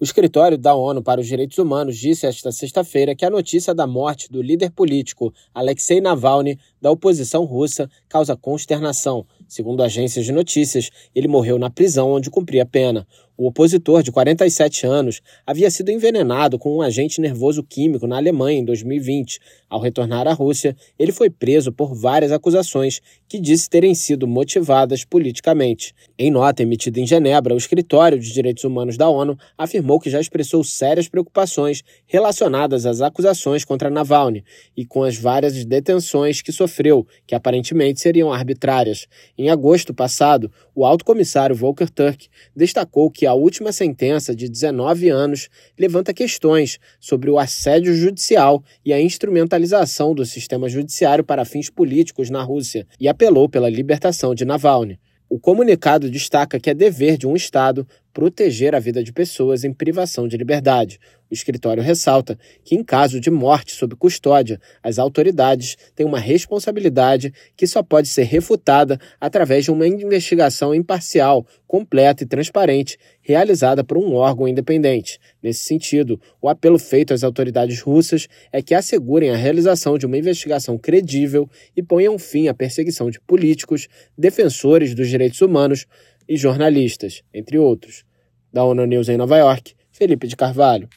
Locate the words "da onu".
0.56-1.02, 28.96-29.38, 88.52-88.86